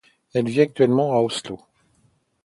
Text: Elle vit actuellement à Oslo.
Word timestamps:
Elle 0.33 0.49
vit 0.49 0.61
actuellement 0.61 1.13
à 1.13 1.19
Oslo. 1.19 1.59